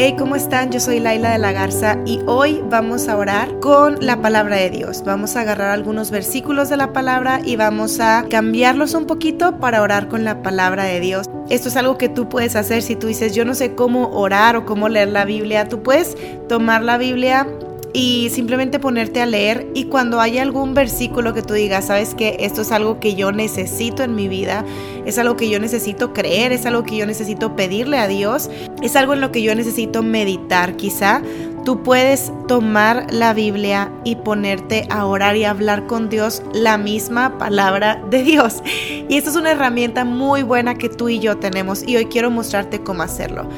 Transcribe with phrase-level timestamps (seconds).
[0.00, 0.70] Hey, ¿cómo están?
[0.70, 4.70] Yo soy Laila de la Garza y hoy vamos a orar con la palabra de
[4.70, 5.02] Dios.
[5.04, 9.82] Vamos a agarrar algunos versículos de la palabra y vamos a cambiarlos un poquito para
[9.82, 11.26] orar con la palabra de Dios.
[11.50, 14.54] Esto es algo que tú puedes hacer si tú dices, yo no sé cómo orar
[14.54, 15.68] o cómo leer la Biblia.
[15.68, 16.16] Tú puedes
[16.48, 17.48] tomar la Biblia
[17.98, 22.36] y simplemente ponerte a leer y cuando haya algún versículo que tú digas, sabes que
[22.38, 24.64] esto es algo que yo necesito en mi vida,
[25.04, 28.50] es algo que yo necesito creer, es algo que yo necesito pedirle a Dios,
[28.82, 31.22] es algo en lo que yo necesito meditar quizá,
[31.64, 37.36] tú puedes tomar la Biblia y ponerte a orar y hablar con Dios la misma
[37.36, 38.62] palabra de Dios.
[39.08, 42.30] Y esta es una herramienta muy buena que tú y yo tenemos y hoy quiero
[42.30, 43.48] mostrarte cómo hacerlo.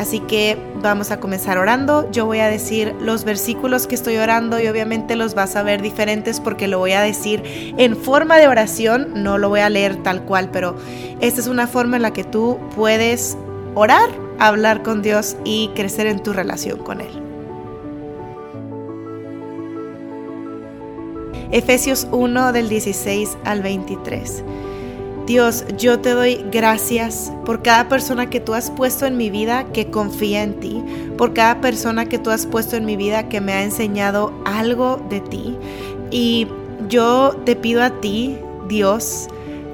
[0.00, 2.10] Así que vamos a comenzar orando.
[2.10, 5.82] Yo voy a decir los versículos que estoy orando y obviamente los vas a ver
[5.82, 7.42] diferentes porque lo voy a decir
[7.76, 10.74] en forma de oración, no lo voy a leer tal cual, pero
[11.20, 13.36] esta es una forma en la que tú puedes
[13.74, 17.22] orar, hablar con Dios y crecer en tu relación con Él.
[21.52, 24.44] Efesios 1 del 16 al 23.
[25.26, 29.64] Dios, yo te doy gracias por cada persona que tú has puesto en mi vida
[29.72, 30.82] que confía en ti,
[31.16, 35.00] por cada persona que tú has puesto en mi vida que me ha enseñado algo
[35.08, 35.56] de ti.
[36.10, 36.48] Y
[36.88, 39.28] yo te pido a ti, Dios,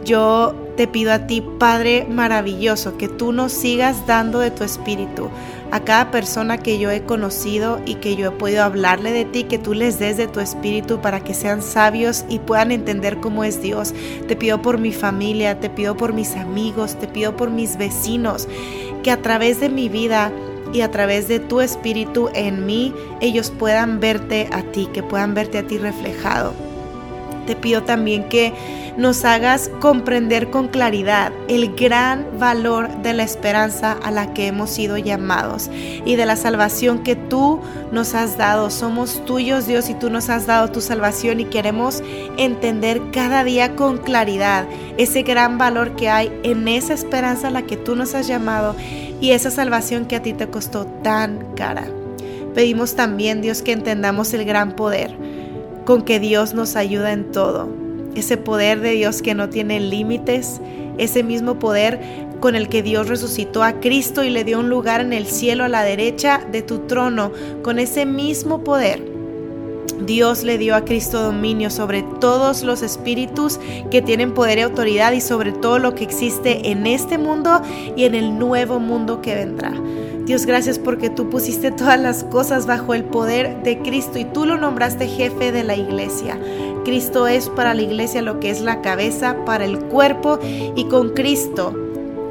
[0.05, 5.31] yo te pido a ti, Padre maravilloso, que tú nos sigas dando de tu espíritu
[5.70, 9.45] a cada persona que yo he conocido y que yo he podido hablarle de ti,
[9.45, 13.45] que tú les des de tu espíritu para que sean sabios y puedan entender cómo
[13.45, 13.92] es Dios.
[14.28, 18.48] Te pido por mi familia, te pido por mis amigos, te pido por mis vecinos,
[19.03, 20.33] que a través de mi vida
[20.72, 25.34] y a través de tu espíritu en mí, ellos puedan verte a ti, que puedan
[25.34, 26.76] verte a ti reflejado.
[27.47, 28.53] Te pido también que
[28.97, 34.71] nos hagas comprender con claridad el gran valor de la esperanza a la que hemos
[34.71, 35.71] sido llamados
[36.05, 37.61] y de la salvación que tú
[37.93, 38.71] nos has dado.
[38.71, 42.03] Somos tuyos, Dios, y tú nos has dado tu salvación y queremos
[42.39, 47.62] entender cada día con claridad ese gran valor que hay en esa esperanza a la
[47.62, 48.75] que tú nos has llamado
[49.21, 51.87] y esa salvación que a ti te costó tan cara.
[52.55, 55.36] Pedimos también, Dios, que entendamos el gran poder
[55.87, 57.69] con que Dios nos ayuda en todo.
[58.15, 60.61] Ese poder de Dios que no tiene límites,
[60.99, 61.99] ese mismo poder
[62.41, 65.65] con el que Dios resucitó a Cristo y le dio un lugar en el cielo
[65.65, 67.33] a la derecha de tu trono,
[67.63, 69.03] con ese mismo poder.
[70.05, 73.59] Dios le dio a Cristo dominio sobre todos los espíritus
[73.91, 77.63] que tienen poder y autoridad y sobre todo lo que existe en este mundo
[77.97, 79.73] y en el nuevo mundo que vendrá.
[80.26, 84.44] Dios, gracias porque tú pusiste todas las cosas bajo el poder de Cristo y tú
[84.44, 86.37] lo nombraste jefe de la iglesia.
[86.84, 91.10] Cristo es para la iglesia lo que es la cabeza para el cuerpo y con
[91.10, 91.86] Cristo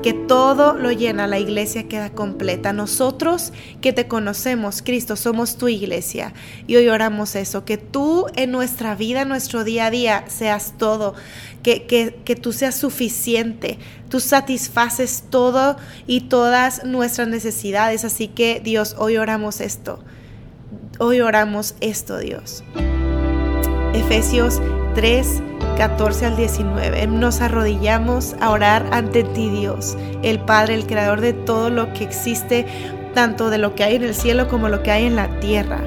[0.05, 2.73] que todo lo llena, la iglesia queda completa.
[2.73, 3.51] Nosotros
[3.81, 6.31] que te conocemos, Cristo, somos tu iglesia.
[6.67, 10.75] Y hoy oramos eso, que tú en nuestra vida, en nuestro día a día, seas
[10.77, 11.15] todo,
[11.63, 18.05] que, que, que tú seas suficiente, tú satisfaces todo y todas nuestras necesidades.
[18.05, 20.03] Así que Dios, hoy oramos esto.
[20.99, 22.63] Hoy oramos esto, Dios.
[23.95, 24.61] Efesios
[24.93, 25.41] 3,
[25.75, 27.07] 14 al 19.
[27.07, 32.03] Nos arrodillamos a orar ante ti, Dios, el Padre, el Creador de todo lo que
[32.03, 32.65] existe,
[33.13, 35.79] tanto de lo que hay en el cielo como lo que hay en la tierra.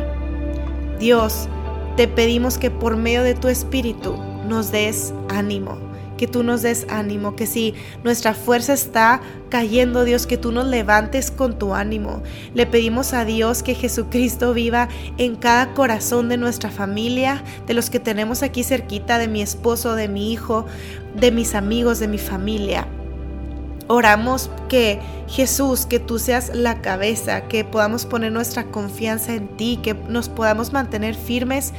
[0.98, 1.48] Dios,
[1.96, 4.16] te pedimos que por medio de tu Espíritu
[4.46, 5.87] nos des ánimo
[6.18, 7.72] que tú nos des ánimo, que si
[8.04, 12.22] nuestra fuerza está cayendo, Dios, que tú nos levantes con tu ánimo.
[12.52, 17.88] Le pedimos a Dios que Jesucristo viva en cada corazón de nuestra familia, de los
[17.88, 20.66] que tenemos aquí cerquita, de mi esposo, de mi hijo,
[21.14, 22.86] de mis amigos, de mi familia.
[23.86, 29.78] Oramos que Jesús, que tú seas la cabeza, que podamos poner nuestra confianza en ti,
[29.82, 31.72] que nos podamos mantener firmes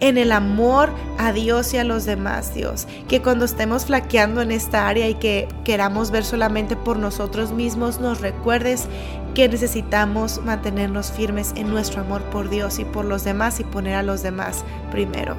[0.00, 2.86] en el amor a Dios y a los demás, Dios.
[3.08, 8.00] Que cuando estemos flaqueando en esta área y que queramos ver solamente por nosotros mismos,
[8.00, 8.86] nos recuerdes
[9.34, 13.94] que necesitamos mantenernos firmes en nuestro amor por Dios y por los demás y poner
[13.94, 15.36] a los demás primero.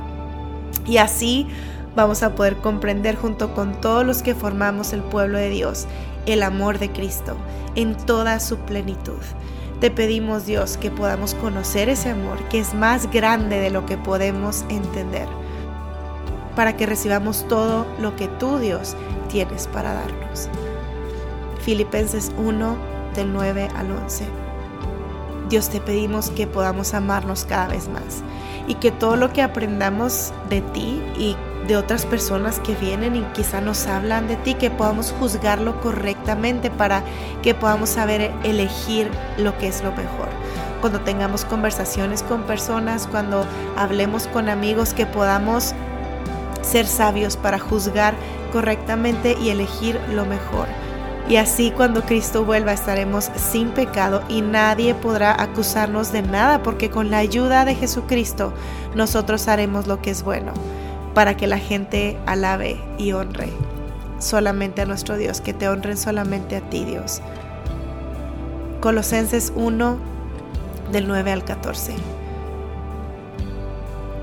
[0.86, 1.48] Y así
[1.96, 5.88] vamos a poder comprender junto con todos los que formamos el pueblo de Dios
[6.26, 7.36] el amor de Cristo
[7.76, 9.20] en toda su plenitud.
[9.82, 13.98] Te pedimos Dios que podamos conocer ese amor que es más grande de lo que
[13.98, 15.28] podemos entender,
[16.56, 18.96] para que recibamos todo lo que tú Dios
[19.28, 20.50] tienes para darnos.
[21.62, 22.78] Filipenses 1
[23.16, 24.26] del 9 al 11.
[25.50, 28.22] Dios te pedimos que podamos amarnos cada vez más
[28.68, 31.36] y que todo lo que aprendamos de ti y
[31.72, 36.70] de otras personas que vienen y quizá nos hablan de ti, que podamos juzgarlo correctamente
[36.70, 37.02] para
[37.42, 40.28] que podamos saber elegir lo que es lo mejor.
[40.82, 43.46] Cuando tengamos conversaciones con personas, cuando
[43.78, 45.74] hablemos con amigos, que podamos
[46.62, 48.16] ser sabios para juzgar
[48.52, 50.68] correctamente y elegir lo mejor.
[51.30, 56.90] Y así cuando Cristo vuelva estaremos sin pecado y nadie podrá acusarnos de nada porque
[56.90, 58.52] con la ayuda de Jesucristo
[58.94, 60.52] nosotros haremos lo que es bueno
[61.14, 63.50] para que la gente alabe y honre
[64.20, 67.22] solamente a nuestro Dios, que te honren solamente a ti Dios.
[68.80, 69.98] Colosenses 1
[70.92, 71.94] del 9 al 14.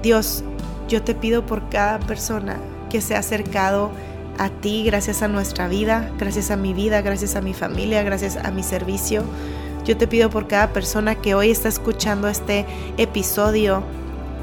[0.02, 0.44] Dios,
[0.88, 2.56] yo te pido por cada persona
[2.88, 3.90] que se ha acercado
[4.38, 8.36] a ti gracias a nuestra vida, gracias a mi vida, gracias a mi familia, gracias
[8.36, 9.24] a mi servicio.
[9.84, 12.64] Yo te pido por cada persona que hoy está escuchando este
[12.96, 13.82] episodio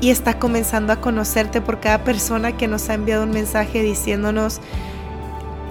[0.06, 4.62] y está comenzando a conocerte, por cada persona que nos ha enviado un mensaje diciéndonos,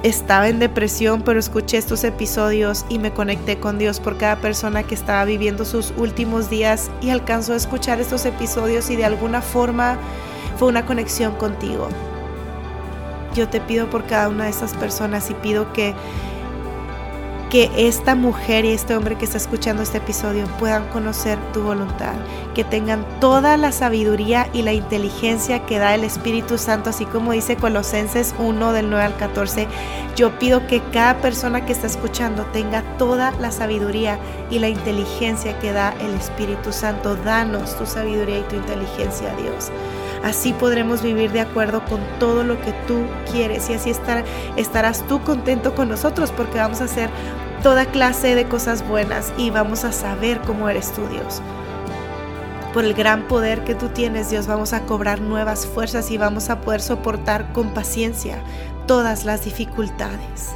[0.03, 4.83] estaba en depresión, pero escuché estos episodios y me conecté con Dios por cada persona
[4.83, 9.41] que estaba viviendo sus últimos días y alcanzó a escuchar estos episodios y de alguna
[9.41, 9.99] forma
[10.59, 11.87] fue una conexión contigo.
[13.37, 15.95] Yo te pido por cada una de esas personas y pido que
[17.51, 22.15] que esta mujer y este hombre que está escuchando este episodio puedan conocer tu voluntad,
[22.55, 27.33] que tengan toda la sabiduría y la inteligencia que da el Espíritu Santo, así como
[27.33, 29.67] dice Colosenses 1 del 9 al 14.
[30.17, 34.19] Yo pido que cada persona que está escuchando tenga toda la sabiduría
[34.51, 37.17] y la inteligencia que da el Espíritu Santo.
[37.17, 39.71] Danos tu sabiduría y tu inteligencia, Dios.
[40.25, 43.93] Así podremos vivir de acuerdo con todo lo que tú quieres y así
[44.57, 47.11] estarás tú contento con nosotros porque vamos a hacer
[47.63, 51.43] toda clase de cosas buenas y vamos a saber cómo eres tú, Dios.
[52.73, 56.49] Por el gran poder que tú tienes, Dios, vamos a cobrar nuevas fuerzas y vamos
[56.49, 58.39] a poder soportar con paciencia
[58.87, 60.53] todas las dificultades.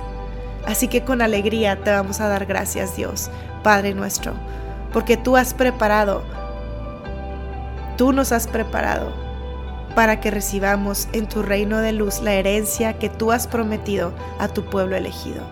[0.67, 3.31] Así que con alegría te vamos a dar gracias, Dios,
[3.62, 4.32] Padre nuestro,
[4.94, 6.23] porque tú has preparado,
[7.99, 9.28] tú nos has preparado
[9.94, 14.49] para que recibamos en tu reino de luz la herencia que tú has prometido a
[14.49, 15.43] tu pueblo elegido.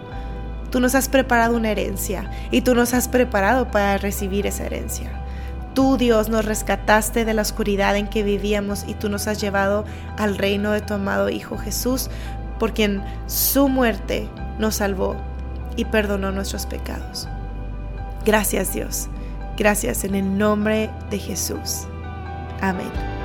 [0.70, 5.10] Tú nos has preparado una herencia y tú nos has preparado para recibir esa herencia.
[5.74, 9.84] Tú, Dios, nos rescataste de la oscuridad en que vivíamos y tú nos has llevado
[10.16, 12.08] al reino de tu amado Hijo Jesús,
[12.58, 14.28] por quien su muerte
[14.58, 15.16] nos salvó
[15.76, 17.28] y perdonó nuestros pecados.
[18.24, 19.08] Gracias, Dios.
[19.56, 21.86] Gracias en el nombre de Jesús.
[22.60, 23.15] Amén.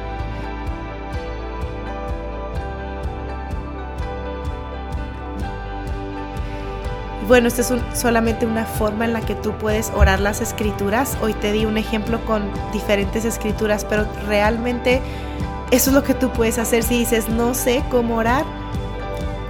[7.27, 11.18] Bueno, esta es solamente una forma en la que tú puedes orar las escrituras.
[11.21, 15.01] Hoy te di un ejemplo con diferentes escrituras, pero realmente
[15.69, 18.44] eso es lo que tú puedes hacer si dices, no sé cómo orar.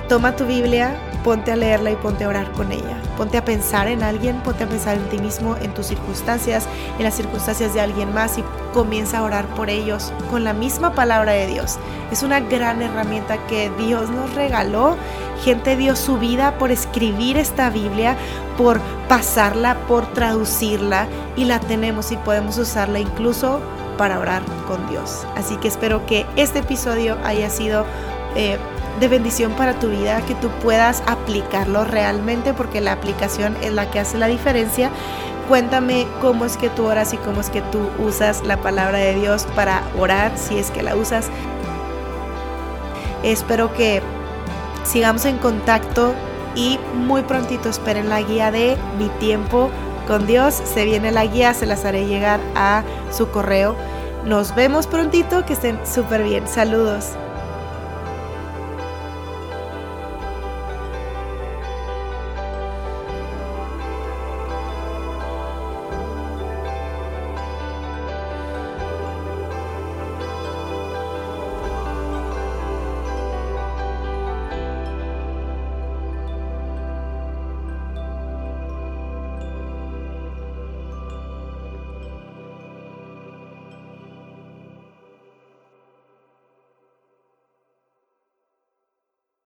[0.10, 2.98] Toma tu Biblia, ponte a leerla y ponte a orar con ella.
[3.18, 6.68] Ponte a pensar en alguien, ponte a pensar en ti mismo, en tus circunstancias,
[6.98, 8.44] en las circunstancias de alguien más y
[8.74, 11.78] comienza a orar por ellos con la misma palabra de Dios.
[12.12, 14.98] Es una gran herramienta que Dios nos regaló
[15.44, 18.16] Gente dio su vida por escribir esta Biblia,
[18.58, 23.60] por pasarla, por traducirla y la tenemos y podemos usarla incluso
[23.98, 25.26] para orar con Dios.
[25.36, 27.86] Así que espero que este episodio haya sido
[28.36, 28.58] eh,
[29.00, 33.90] de bendición para tu vida, que tú puedas aplicarlo realmente porque la aplicación es la
[33.90, 34.92] que hace la diferencia.
[35.48, 39.16] Cuéntame cómo es que tú oras y cómo es que tú usas la palabra de
[39.16, 41.30] Dios para orar, si es que la usas.
[43.24, 44.02] Espero que
[44.92, 46.14] sigamos en contacto
[46.54, 49.72] y muy prontito esperen la guía de Mi tiempo
[50.06, 50.54] con Dios.
[50.54, 53.76] Se viene la guía, se las haré llegar a su correo.
[54.26, 56.48] Nos vemos prontito, que estén súper bien.
[56.48, 57.12] Saludos.